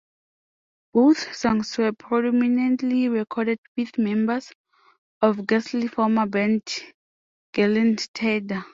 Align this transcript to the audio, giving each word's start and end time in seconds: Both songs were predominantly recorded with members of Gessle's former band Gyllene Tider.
Both 0.95 1.35
songs 1.35 1.77
were 1.77 1.91
predominantly 1.93 3.07
recorded 3.07 3.59
with 3.77 3.99
members 3.99 4.51
of 5.21 5.45
Gessle's 5.45 5.91
former 5.91 6.25
band 6.25 6.63
Gyllene 7.53 7.97
Tider. 8.11 8.65